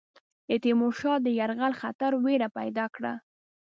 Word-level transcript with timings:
د 0.49 0.51
تیمور 0.63 0.93
شاه 0.99 1.17
د 1.25 1.27
یرغل 1.39 1.73
خطر 1.81 2.11
وېره 2.25 2.47
پیدا 2.57 2.85
کړه. 2.95 3.13